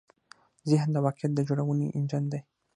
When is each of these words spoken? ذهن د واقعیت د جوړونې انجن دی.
ذهن 0.71 0.89
د 0.93 0.97
واقعیت 1.05 1.31
د 1.35 1.39
جوړونې 1.47 1.87
انجن 1.97 2.23
دی. 2.31 2.39